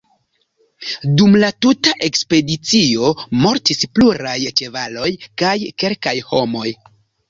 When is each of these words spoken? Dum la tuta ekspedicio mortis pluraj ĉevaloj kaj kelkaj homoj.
Dum 1.21 1.37
la 1.43 1.51
tuta 1.65 1.93
ekspedicio 2.09 3.13
mortis 3.45 3.87
pluraj 3.95 4.37
ĉevaloj 4.59 5.15
kaj 5.45 5.57
kelkaj 5.83 6.21
homoj. 6.35 6.71